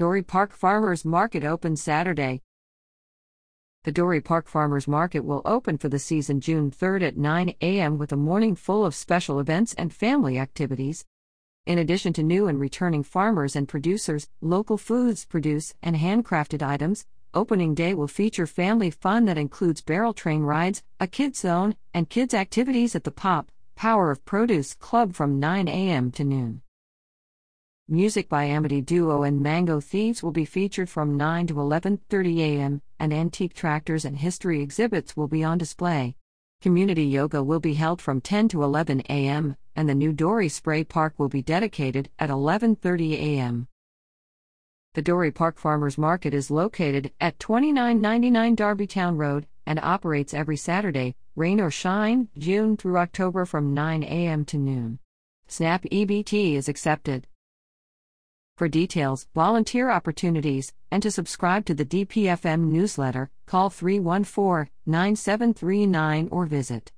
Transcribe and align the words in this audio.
Dorey 0.00 0.22
Park 0.22 0.54
Farmers 0.54 1.04
Market 1.04 1.44
opens 1.44 1.82
Saturday. 1.82 2.40
The 3.84 3.92
Dorey 3.92 4.22
Park 4.22 4.48
Farmers 4.48 4.88
Market 4.88 5.26
will 5.26 5.42
open 5.44 5.76
for 5.76 5.90
the 5.90 5.98
season 5.98 6.40
June 6.40 6.70
3rd 6.70 7.02
at 7.02 7.16
9 7.18 7.54
a.m. 7.60 7.98
with 7.98 8.10
a 8.10 8.16
morning 8.16 8.56
full 8.56 8.86
of 8.86 8.94
special 8.94 9.38
events 9.38 9.74
and 9.74 9.92
family 9.92 10.38
activities. 10.38 11.04
In 11.66 11.76
addition 11.76 12.14
to 12.14 12.22
new 12.22 12.46
and 12.46 12.58
returning 12.58 13.02
farmers 13.02 13.54
and 13.54 13.68
producers, 13.68 14.30
local 14.40 14.78
foods, 14.78 15.26
produce, 15.26 15.74
and 15.82 15.96
handcrafted 15.96 16.66
items, 16.66 17.04
opening 17.34 17.74
day 17.74 17.92
will 17.92 18.08
feature 18.08 18.46
family 18.46 18.90
fun 18.90 19.26
that 19.26 19.36
includes 19.36 19.82
barrel 19.82 20.14
train 20.14 20.44
rides, 20.44 20.82
a 20.98 21.06
kids 21.06 21.40
zone, 21.40 21.76
and 21.92 22.08
kids 22.08 22.32
activities 22.32 22.96
at 22.96 23.04
the 23.04 23.10
Pop 23.10 23.52
Power 23.76 24.10
of 24.10 24.24
Produce 24.24 24.72
Club 24.72 25.12
from 25.12 25.38
9 25.38 25.68
a.m. 25.68 26.10
to 26.12 26.24
noon. 26.24 26.62
Music 27.92 28.28
by 28.28 28.44
Amity 28.44 28.80
Duo 28.80 29.24
and 29.24 29.40
Mango 29.40 29.80
Thieves 29.80 30.22
will 30.22 30.30
be 30.30 30.44
featured 30.44 30.88
from 30.88 31.16
9 31.16 31.48
to 31.48 31.54
11:30 31.54 32.38
a.m., 32.38 32.82
and 33.00 33.12
antique 33.12 33.52
tractors 33.52 34.04
and 34.04 34.16
history 34.16 34.62
exhibits 34.62 35.16
will 35.16 35.26
be 35.26 35.42
on 35.42 35.58
display. 35.58 36.14
Community 36.62 37.02
yoga 37.02 37.42
will 37.42 37.58
be 37.58 37.74
held 37.74 38.00
from 38.00 38.20
10 38.20 38.46
to 38.50 38.62
11 38.62 39.00
a.m., 39.08 39.56
and 39.74 39.88
the 39.88 39.94
new 39.96 40.12
Dorey 40.12 40.48
Spray 40.48 40.84
Park 40.84 41.14
will 41.18 41.28
be 41.28 41.42
dedicated 41.42 42.08
at 42.16 42.30
11:30 42.30 43.14
a.m. 43.14 43.66
The 44.94 45.02
Dorey 45.02 45.32
Park 45.32 45.58
Farmers 45.58 45.98
Market 45.98 46.32
is 46.32 46.48
located 46.48 47.10
at 47.20 47.40
2999 47.40 48.54
Darbytown 48.54 49.18
Road 49.18 49.48
and 49.66 49.80
operates 49.80 50.32
every 50.32 50.56
Saturday, 50.56 51.16
rain 51.34 51.60
or 51.60 51.72
shine, 51.72 52.28
June 52.38 52.76
through 52.76 52.98
October 52.98 53.44
from 53.44 53.74
9 53.74 54.04
a.m. 54.04 54.44
to 54.44 54.58
noon. 54.58 55.00
SNAP 55.48 55.82
EBT 55.90 56.54
is 56.54 56.68
accepted. 56.68 57.26
For 58.60 58.68
details, 58.68 59.26
volunteer 59.34 59.88
opportunities, 59.88 60.74
and 60.90 61.02
to 61.02 61.10
subscribe 61.10 61.64
to 61.64 61.72
the 61.72 61.86
DPFM 61.86 62.68
newsletter, 62.68 63.30
call 63.46 63.70
314 63.70 64.70
9739 64.84 66.28
or 66.30 66.44
visit 66.44 66.92